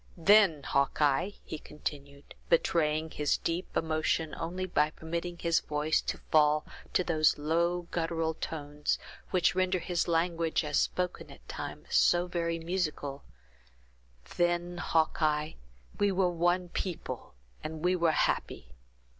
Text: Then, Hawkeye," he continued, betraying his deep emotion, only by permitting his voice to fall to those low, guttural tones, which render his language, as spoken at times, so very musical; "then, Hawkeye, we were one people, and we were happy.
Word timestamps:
Then, 0.17 0.63
Hawkeye," 0.63 1.29
he 1.45 1.59
continued, 1.59 2.33
betraying 2.49 3.11
his 3.11 3.37
deep 3.37 3.77
emotion, 3.77 4.33
only 4.33 4.65
by 4.65 4.89
permitting 4.89 5.37
his 5.37 5.59
voice 5.59 6.01
to 6.01 6.17
fall 6.31 6.65
to 6.93 7.03
those 7.03 7.37
low, 7.37 7.83
guttural 7.91 8.33
tones, 8.33 8.97
which 9.29 9.53
render 9.53 9.77
his 9.77 10.07
language, 10.07 10.63
as 10.63 10.79
spoken 10.79 11.29
at 11.29 11.47
times, 11.47 11.93
so 11.97 12.25
very 12.25 12.57
musical; 12.57 13.21
"then, 14.37 14.79
Hawkeye, 14.79 15.51
we 15.99 16.11
were 16.11 16.31
one 16.31 16.69
people, 16.69 17.35
and 17.63 17.83
we 17.85 17.95
were 17.95 18.09
happy. 18.11 18.73